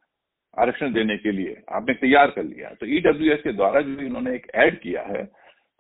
आरक्षण 0.57 0.93
देने 0.93 1.17
के 1.17 1.31
लिए, 1.33 1.57
आपने 1.69 1.95
तैयार 1.95 2.31
कर 2.31 2.43
लिया 2.45 2.71
तो 2.71 2.87
ईडब्ल्यू 2.87 3.35
e 3.35 3.39
के 3.39 3.53
द्वारा 3.53 3.81
जो 3.81 4.01
इन्होंने 4.01 4.35
एक 4.35 4.47
ऐड 4.55 4.81
किया 4.81 5.03
है 5.03 5.25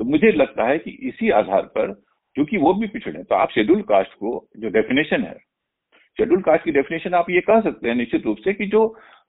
तो 0.00 0.04
मुझे 0.04 0.30
लगता 0.32 0.68
है 0.68 0.78
कि 0.78 0.90
इसी 1.08 1.30
आधार 1.30 1.62
पर 1.76 1.92
क्योंकि 2.36 2.56
वो 2.56 2.72
भी 2.74 2.86
पिछड़े 2.88 3.14
हैं। 3.14 3.24
तो 3.24 3.34
आप 3.34 3.50
शेड्यूल 3.50 3.82
कास्ट 3.84 4.14
को, 4.14 4.46
जो 4.56 4.68
डेफिनेशन 4.70 5.22
है 5.22 5.38
शेड्यूल 6.18 6.40
कास्ट 6.42 6.64
की 6.64 6.70
डेफिनेशन 6.72 7.14
आप 7.14 7.30
ये 7.30 7.40
कह 7.40 7.60
सकते 7.60 7.88
हैं 7.88 7.94
निश्चित 7.96 8.24
रूप 8.26 8.38
से 8.38 8.52
कि 8.54 8.66
जो 8.66 8.80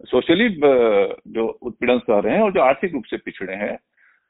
सोशली 0.07 0.49
जो 0.49 1.45
उत्पीड़न 1.61 1.99
सह 1.99 2.19
रहे 2.19 2.35
हैं 2.35 2.41
और 2.43 2.51
जो 2.53 2.61
आर्थिक 2.61 2.93
रूप 2.93 3.03
से 3.05 3.17
पिछड़े 3.17 3.55
हैं, 3.55 3.77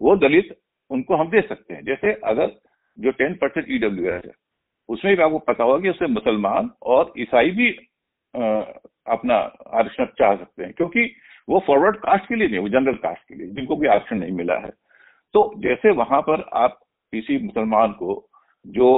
वो 0.02 0.16
दलित 0.18 0.56
उनको 0.92 1.16
हम 1.16 1.30
दे 1.30 1.42
सकते 1.42 1.74
हैं। 1.74 1.84
जैसे 1.86 2.14
अगर 2.24 2.52
जो 2.98 3.12
टेन 3.12 3.34
परसेंट 3.36 3.66
ईडब्ल्यू 3.70 4.10
एस 4.12 4.22
है, 4.26 4.32
उसमें 4.90 5.16
भी 5.16 5.24
आपको 5.24 5.40
पता 5.42 5.64
होगा 5.64 5.80
कि 5.80 5.90
उससे 5.90 6.08
मुसलमान 6.08 6.70
और 6.84 7.14
ईसाई 7.18 7.52
भी 7.52 7.70
अपना 9.08 9.36
आरक्षण 9.72 10.06
चाह 10.20 10.36
सकते 10.36 10.64
हैं, 10.64 10.74
क्योंकि 10.74 11.16
वो 11.48 11.64
फॉरवर्ड 11.68 11.96
कास्ट 11.96 12.28
के 12.28 12.36
लिए 12.36 12.48
नहीं, 12.48 12.60
वो 12.60 12.70
जनरल 12.70 12.96
कास्ट 12.98 13.28
के 13.30 13.36
लिए, 13.36 13.48
जिनको 13.48 13.76
भी 13.76 13.88
आरक्षण 13.88 14.20
नहीं 14.20 14.32
मिला 14.34 14.58
है। 14.58 14.70
तो 15.36 15.52
जैसे 15.58 15.92
वहाँ 15.94 16.22
पर 16.22 16.50
आप 16.54 16.80
किसी 17.14 17.38
मुसलमान 17.40 17.92
को 17.94 18.16
जो 18.66 18.90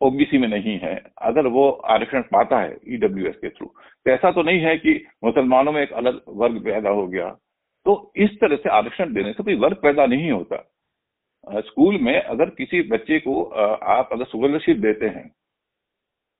ओबीसी 0.00 0.38
में 0.38 0.48
नहीं 0.48 0.78
है, 0.78 0.94
अगर 1.22 1.46
वो 1.48 1.68
आरक्षण 1.70 2.22
पाता 2.32 2.60
है 2.60 2.76
ईडब्ल्यू 2.88 3.30
के 3.32 3.48
थ्रू 3.48 3.66
तो 3.66 4.10
ऐसा 4.10 4.30
तो 4.32 4.42
नहीं 4.42 4.60
है 4.60 4.76
कि 4.78 4.94
मुसलमानों 5.24 5.72
में 5.72 5.80
एक 5.82 5.92
अलग 5.94 6.20
वर्ग 6.30 6.60
पैदा 6.64 6.90
हो 6.90 7.06
गया। 7.06 7.28
तो 7.86 8.12
इस 8.16 8.30
तरह 8.40 8.56
से 8.56 8.68
आरक्षण 8.70 9.12
देने 9.14 9.32
से 9.32 9.42
कोई 9.42 9.54
वर्ग 9.56 9.76
पैदा 9.82 10.06
नहीं 10.06 10.30
होता। 10.30 11.60
स्कूल 11.60 11.98
में 12.02 12.14
अगर 12.14 12.50
किसी 12.52 12.82
बच्चे 12.88 13.18
को 13.20 13.42
आप 13.42 14.08
अगर 14.12 14.24
स्कॉलरशिप 14.24 14.76
देते 14.78 15.06
हैं, 15.08 15.30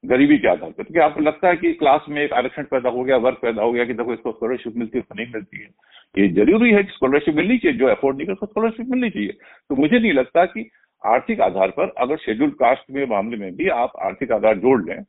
गरीबी 0.05 0.39
के 0.39 0.49
आधार 0.49 0.71
पर 0.71 0.83
क्योंकि 0.83 1.01
आपको 1.01 1.21
लगता 1.21 1.49
है 1.49 1.57
कि 1.57 1.73
क्लास 1.75 2.05
में 2.09 2.23
एक 2.23 2.33
आरक्षण 2.33 2.65
पैदा 2.65 2.91
हो 2.91 3.05
गया, 3.05 3.17
वर्ग 3.19 3.37
पैदा 3.43 3.63
हो 3.63 3.73
गया 3.73 3.85
कि 3.85 3.95
देखो 3.95 4.13
इसको 4.13 4.33
स्कॉलरशिप 4.33 4.77
मिलती 4.77 4.99
है 4.99 5.03
तो 5.03 5.15
नहीं 5.15 5.33
मिलती 5.33 5.61
है? 5.61 5.69
ये 6.15 6.29
ज़रूरी 6.35 6.73
है 6.73 6.83
कि 6.83 6.93
स्कॉलरशिप 6.93 7.35
मिलनी 7.35 7.59
चाहिए, 7.59 7.79
जो 7.79 7.87
अफोर्ड 7.89 8.17
नहीं 8.17 8.27
कर 8.27 8.47
स्कॉलरशिप 8.47 8.87
मिलनी 8.89 9.11
चाहिए। 9.11 9.33
तो 9.71 9.77
मुझे 9.77 9.99
नहीं 9.99 10.13
लगता 10.13 10.45
कि 10.47 10.69
आर्थिक 11.05 11.41
आधार 11.41 11.71
पर 11.71 11.93
अगर 11.99 12.17
शेड्यूल 12.17 12.51
कास्ट 12.51 12.91
में 12.91 13.05
मामले 13.07 13.37
में 13.37 13.55
भी 13.57 13.69
आप 13.69 13.93
आर्थिक 14.03 14.33
आधार 14.33 14.59
जोड़ 14.59 14.81
लें 14.85 15.03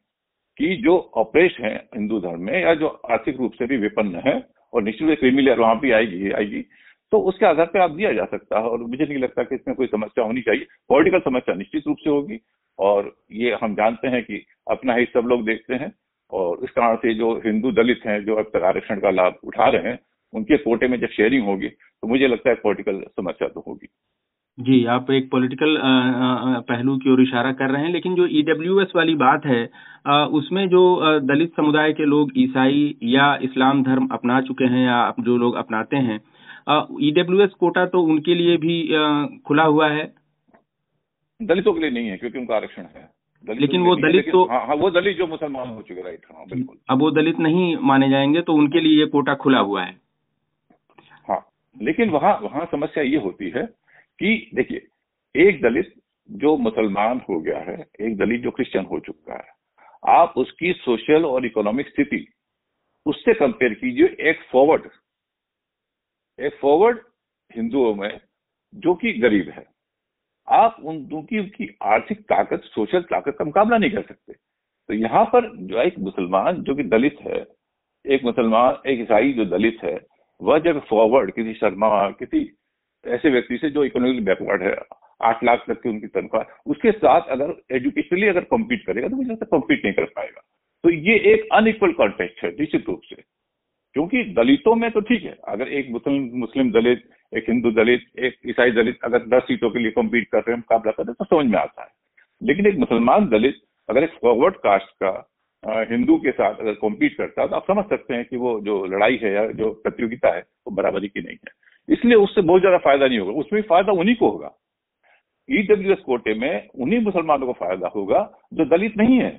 कि 0.60 0.76
जो 0.84 0.98
ऑपरेश 1.18 1.58
है 1.60 1.76
हिंदू 1.96 2.20
धर्म 2.20 2.42
में 2.42 2.62
या 2.62 2.74
जो 2.76 2.88
आर्थिक 3.12 3.38
रूप 3.38 3.54
से 3.54 3.66
भी 3.66 3.78
विपन्न 3.78 4.22
है 4.26 4.34
और 4.74 4.84
निश्चित 4.84 5.02
रूप 5.02 5.10
से 5.10 5.16
क्रिमिलियर 5.16 5.60
वहाँ 5.60 5.80
भी 5.80 5.92
आएगी 5.92 6.32
आएगी 6.32 6.62
तो 7.12 7.20
उसके 7.20 7.46
आधार 7.46 7.66
पर 7.66 7.80
आप 7.80 7.92
दिया 7.92 8.12
जा 8.14 8.26
सकता 8.26 8.60
है 8.60 8.66
और 8.66 8.80
मुझे 8.80 9.04
नहीं 9.04 9.18
लगता 9.18 9.44
कि 9.44 9.56
इसमें 9.56 9.76
कोई 9.76 9.88
समस्या 9.88 10.26
होनी 10.26 10.42
चाहिए। 10.42 10.66
पॉलिटिकल 10.90 11.20
समस्या 11.20 11.56
निश्चित 11.56 11.88
रूप 11.88 11.98
से 11.98 12.10
होगी 12.10 12.40
और 12.80 13.12
ये 13.32 13.58
हम 13.64 13.76
जानते 13.76 14.08
हैं 14.08 14.24
कि 14.24 14.44
अपना 14.68 14.96
ही 14.96 15.06
सब 15.06 15.28
लोग 15.28 15.46
देखते 15.46 15.74
हैं 15.74 15.92
और 16.32 16.64
इस 16.64 16.70
कारण 16.70 16.96
से 16.96 17.14
जो 17.14 17.34
हिंदू 17.46 17.72
दलित 17.72 18.02
हैं, 18.06 18.24
जो 18.26 18.36
अब 18.36 18.52
तक 18.54 18.64
आरक्षण 18.64 19.00
का 19.00 19.10
लाभ 19.10 19.40
उठा 19.44 19.70
रहे 19.70 19.90
हैं, 19.90 20.00
उनके 20.34 20.58
कोटे 20.58 20.88
में 20.88 21.00
जब 21.00 21.08
शेयरिंग 21.08 21.46
होगी 21.46 21.68
तो 21.68 22.08
मुझे 22.08 22.28
लगता 22.28 22.50
है 22.50 22.56
पॉलिटिकल 22.56 23.02
समस्या 23.16 23.48
तो 23.48 23.64
होगी। 23.68 23.88
जी 24.60 24.84
आप 24.86 25.12
एक 25.12 25.30
पॉलिटिकल 25.32 25.78
पहलू 26.70 26.96
की 26.98 27.12
ओर 27.12 27.22
इशारा 27.22 27.52
कर 27.52 27.70
रहे 27.72 27.84
हैं 27.84 27.92
लेकिन 27.92 28.16
जो 28.16 28.26
ईडब्ल्यूएस 28.40 28.88
e 28.88 28.96
वाली 28.96 29.16
बात 29.16 29.46
है 29.46 29.62
आ, 30.08 30.26
उसमें 30.26 30.68
जो 30.70 30.82
दलित 31.22 31.54
समुदाय 31.56 31.94
के 31.94 32.06
लोग 32.06 32.32
ईसाई 32.38 32.82
या 33.04 33.28
इस्लाम 33.44 33.84
धर्म 33.84 34.08
अपना 34.12 34.42
चुके 34.42 34.66
हैं 34.66 34.86
या 34.86 34.98
जो 35.20 35.38
लोग 35.38 35.56
अपनाते 35.56 35.98
हैं 36.08 36.20
ईडब्ल्यूएस 37.02 37.50
e 37.50 37.60
कोटा 37.60 37.86
तो 37.86 38.02
उनके 38.06 38.36
लिए 38.36 38.58
भी 38.58 38.76
आ, 38.96 39.26
खुला 39.48 39.64
हुआ 39.66 39.90
है? 39.90 40.06
दलितों 41.40 41.74
के 41.74 41.80
लिए 41.80 41.90
नहीं 41.90 42.08
है 42.08 42.18
क्योंकि 42.18 42.40
उनका 42.40 42.56
आरक्षण 42.56 42.86
है। 42.96 43.10
लेकिन 43.44 43.82
वो 43.82 43.96
दलित 43.98 44.32
तो 44.32 44.44
हाँ 44.46 44.66
हाँ 44.68 44.76
वो 44.76 44.90
दलित 44.92 45.18
जो 45.18 45.28
मुसलमान 45.28 45.70
हो 45.70 45.82
चुके 45.82 46.02
राइट 46.02 46.26
हाँ 46.32 46.46
बिल्कुल। 46.50 46.78
अब 46.90 47.00
वो 47.00 47.12
दलित 47.12 47.40
नहीं 47.40 47.76
माने 47.88 48.10
जाएँगे 48.10 48.42
तो 48.42 48.54
उनके 48.54 48.80
लिए 48.80 49.00
ये 49.00 49.06
कोटा 49.10 49.34
खुला 49.44 49.60
हुआ 49.62 49.84
है। 49.84 49.96
हाँ 51.30 51.46
लेकिन 51.76 52.10
वहाँ 52.10 52.40
वहाँ 52.44 52.66
समस्या 52.72 53.04
ये 53.06 53.18
होती 53.20 53.50
है 53.50 53.70
कि 54.20 54.52
देखिए, 54.56 54.88
एक 55.36 55.62
दलित 55.62 55.94
जो 56.32 56.58
मुसलमान 56.58 57.22
हो 57.30 57.40
गया 57.40 57.60
है, 57.60 57.86
एक 58.02 58.18
दलित 58.18 58.42
जो 58.42 58.52
क्रिश्चियन 58.52 58.86
हो 58.86 59.00
चुका 59.00 59.34
है, 59.34 59.48
आप 60.08 60.34
उसकी 60.38 60.74
सोशल 60.74 61.26
और 61.26 61.46
इकोनॉमिक 61.46 61.88
स्थिति 61.88 62.28
उससे 63.06 63.34
कंपेयर 63.34 63.74
कीजिए 63.74 64.30
एक 64.30 64.40
फॉरवर्ड 64.52 64.82
एक 66.40 66.56
फॉरवर्ड 66.62 67.00
हिंदुओं 67.56 67.96
में 67.96 68.20
जो 68.76 68.96
कि 68.96 69.14
गरीब 69.14 69.50
है। 69.50 69.66
आप 70.48 70.78
उन 70.84 71.06
की 71.06 71.40
उनकी 71.40 71.78
आर्थिक 71.82 72.22
ताकत, 72.22 72.62
सोशल 72.64 73.02
ताकत 73.02 73.36
का 73.40 73.46
मुकाबला 73.46 73.78
नहीं 73.78 73.92
कर 73.92 74.02
सकते। 74.02 74.34
तो 74.88 74.94
यहाँ 74.94 75.26
पर 75.26 75.58
जो 75.58 75.82
एक 75.82 76.00
मुसलमान 76.00 76.64
जो 76.64 76.76
कि 76.76 76.84
दलित 76.84 77.18
है, 77.22 77.46
एक 78.06 78.24
मुसलमान, 78.24 78.90
एक 78.90 79.00
ईसाई 79.00 79.34
जो 79.34 79.46
दलित 79.46 79.78
है, 79.84 80.00
वह 80.42 80.60
जब 80.60 80.86
फॉरवर्ड 80.86 81.34
किसी 81.34 81.54
शर्मा, 81.54 82.10
किसी 82.10 82.59
ऐसे 83.08 83.30
व्यक्ति 83.30 83.58
से 83.58 83.70
जो 83.70 83.84
इकोनॉमिक 83.84 84.26
बैकवर्ड 84.26 84.64
है, 84.64 84.76
आठ 85.22 85.44
लाख 85.44 85.64
तक 85.68 85.82
की 85.82 85.90
उनकी 85.90 86.08
तनख्वाह, 86.08 86.62
उसके 86.66 86.92
साथ 86.92 87.22
अगर 87.30 87.54
एजुकेशनली 87.72 88.28
अगर 88.28 88.44
कम्पीट 88.44 88.86
करेगा 88.86 89.08
तो 89.08 89.16
मुझे 89.16 89.30
लगता 89.30 89.46
कम्पीट 89.46 89.86
नहीं 89.86 89.94
कर 89.94 90.06
पाएगा। 90.06 90.42
तो 90.84 90.90
ये 90.90 91.16
एक 91.34 91.48
अनइक्वल 91.54 91.92
कॉन्टेक्ट 91.92 92.44
है, 92.44 92.50
निश्चित 92.52 92.86
रूप 92.88 93.02
से। 93.04 93.16
क्योंकि 93.94 94.24
दलितों 94.24 94.76
में 94.76 94.90
तो 94.92 95.00
ठीक 95.00 95.24
है, 95.24 95.38
अगर 95.48 95.68
एक 95.68 95.90
मुस्लिम 95.90 96.30
मुस्लिम 96.34 96.72
दलित, 96.72 97.02
एक 97.38 97.46
हिंदू 97.50 97.72
दलित, 97.72 98.02
एक 98.20 98.38
ईसाई 98.48 98.72
दलित 98.72 99.00
अगर 99.04 99.26
दस 99.28 99.44
सीटों 99.44 99.70
के 99.70 99.80
लिए 99.80 99.92
कम्पीट 99.92 100.28
कर 100.28 100.38
रहे 100.38 100.52
हैं, 100.52 100.58
मुकाबला 100.58 100.92
कर 100.92 101.04
रहे 101.04 101.12
हैं 101.12 101.16
तो 101.20 101.26
समझ 101.26 101.52
में 101.52 101.60
आता 101.60 101.84
है। 101.84 101.90
लेकिन 102.44 102.68
एक 102.68 102.76
मुसलमान 102.76 103.28
दलित 103.28 103.56
अगर 103.90 104.04
एक 104.04 104.14
फॉरवर्ड 104.22 104.56
कास्ट 104.56 104.90
का 105.04 105.12
हिंदू 105.92 106.18
के 106.18 106.32
साथ 106.32 106.56
अगर 106.56 106.74
कॉम्पीट 106.74 107.18
करता 107.18 107.42
है 107.42 107.48
तो 107.48 107.56
आप 107.56 107.68
समझ 107.68 107.86
सकते 107.86 108.14
हैं 108.14 108.26
कि 108.26 108.38
वो 108.38 108.60
जो 108.62 108.86
लड़ाई 108.86 109.20
है 109.24 109.34
या 109.34 109.46
जो 109.52 109.72
प्रतियोगिता 109.74 110.36
है, 110.36 110.42
वो 110.42 110.72
बराबरी 110.72 111.08
की 111.08 111.22
नहीं 111.22 111.38
है। 111.38 111.59
इसलिए 111.90 112.16
उससे 112.16 112.42
बहुत 112.42 112.62
ज़्यादा 112.62 112.78
फ़ायदा 112.78 113.08
नहीं 113.08 113.20
होगा। 113.20 113.40
उसमें 113.40 113.62
फ़ायदा 113.62 113.92
उन्हीं 113.92 114.16
को 114.16 114.30
होगा। 114.30 114.56
ईडब्ल्यू 115.50 115.92
एस 115.92 116.00
कोटे 116.00 116.34
में 116.34 116.68
उन्हीं 116.76 117.00
मुसलमानों 117.02 117.48
को 117.48 117.54
फ़ायदा 117.56 117.88
होगा 117.88 118.20
जो 118.54 118.66
दलित 118.68 118.98
नहीं 118.98 119.20
है 119.20 119.32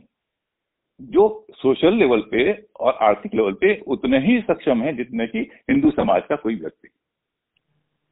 जो 1.01 1.27
सोशल 1.53 1.95
लेवल 1.95 2.21
पे 2.31 2.53
और 2.81 2.99
आर्थिक 3.03 3.35
लेवल 3.35 3.53
पे 3.53 3.75
उतने 3.87 4.19
ही 4.19 4.41
सक्षम 4.41 4.83
है 4.83 4.97
जितने 4.97 5.27
की 5.27 5.39
हिंदू 5.71 5.91
समाज 5.91 6.23
का 6.29 6.37
कोई 6.37 6.55
व्यक्ति। 6.55 6.89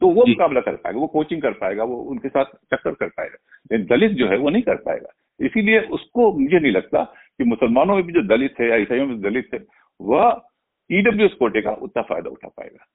तो 0.02 0.08
वो 0.08 0.24
मुकाबला 0.26 0.60
कर 0.60 0.76
पाएगा 0.76 0.98
वो 0.98 1.06
कोचिंग 1.06 1.42
कर 1.42 1.52
पाएगा 1.54 1.84
वो 1.84 1.96
उनके 2.10 2.28
साथ 2.28 2.44
टक्कर 2.72 2.92
कर 2.92 3.08
पाएगा। 3.08 3.36
लेकिन 3.72 3.86
दलित 3.86 4.12
जो 4.12 4.28
है 4.28 4.36
वो 4.38 4.50
नहीं 4.50 4.62
कर 4.62 4.76
पाएगा। 4.82 5.12
इसीलिए 5.40 5.80
उसको 5.90 6.32
मुझे 6.32 6.58
नहीं 6.58 6.72
लगता 6.72 7.02
कि 7.04 7.44
मुसलमानों 7.44 7.96
में 7.96 8.04
भी 8.04 8.12
जो 8.12 8.22
दलित 8.28 8.54
है 8.60 8.68
या 8.68 8.76
ईसाइयों 8.76 9.06
में 9.06 9.20
दलित 9.20 9.50
है 9.54 9.60
वह 10.00 10.40
ईडब्ल्यू 10.90 11.28
कोटे 11.38 11.62
का 11.62 11.72
उतना 11.82 12.02
फ़ायदा 12.02 12.30
उठा 12.30 12.48
पाएगा। 12.48 12.86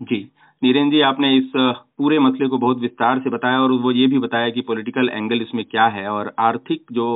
जी। 0.00 0.16
नीरेन 0.62 0.90
जी, 0.90 1.00
आपने 1.00 1.36
इस 1.36 1.52
पूरे 1.56 2.18
मसले 2.18 2.46
को 2.48 2.58
बहुत 2.58 2.78
विस्तार 2.78 3.18
से 3.20 3.30
बताया 3.30 3.60
और 3.60 3.72
वो 3.72 3.90
ये 3.92 4.06
भी 4.06 4.18
बताया 4.18 4.50
कि 4.50 4.60
पॉलिटिकल 4.60 5.08
एंगल 5.08 5.42
इसमें 5.42 5.64
क्या 5.64 5.86
है 5.86 6.08
और 6.08 6.32
आर्थिक 6.38 6.84
जो 6.92 7.06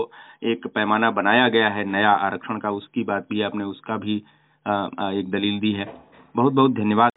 एक 0.45 0.67
पैमाना 0.67 1.11
बनाया 1.11 1.49
गया 1.49 1.69
है 1.69 1.85
नया 1.85 2.11
आरक्षण 2.11 2.59
का, 2.59 2.71
उसकी 2.71 3.05
बात 3.05 3.27
भी 3.31 3.43
आपने, 3.43 3.65
उसका 3.65 3.97
भी 3.97 4.17
एक 5.21 5.31
दलील 5.31 5.59
दी 5.61 5.73
है। 5.73 5.93
बहुत 6.37 6.53
बहुत 6.53 6.75
धन्यवाद। 6.75 7.12